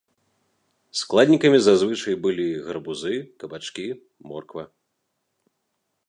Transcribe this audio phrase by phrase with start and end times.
[0.99, 3.13] Складнікамі зазвычай былі гарбузы,
[3.43, 3.85] кабачкі,
[4.31, 4.63] морква.